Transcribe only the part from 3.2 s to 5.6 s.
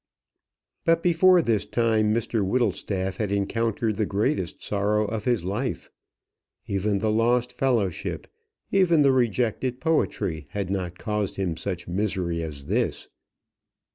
encountered the greatest sorrow of his